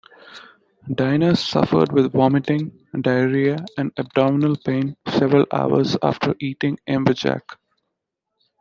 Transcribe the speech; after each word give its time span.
Diners 0.91 1.39
suffered 1.41 1.91
with 1.91 2.11
vomiting, 2.13 2.85
diarrhoea 3.01 3.63
and 3.77 3.91
abdominal 3.97 4.55
pain 4.65 4.97
several 5.07 5.45
hours 5.53 5.95
after 6.01 6.33
eating 6.39 6.79
amberjack. 6.89 7.41